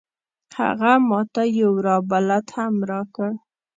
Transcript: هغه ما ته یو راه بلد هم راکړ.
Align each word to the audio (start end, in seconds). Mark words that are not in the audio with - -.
هغه 0.57 0.91
ما 1.09 1.21
ته 1.33 1.43
یو 1.59 1.71
راه 1.85 2.01
بلد 2.11 2.45
هم 2.55 2.73
راکړ. 2.91 3.31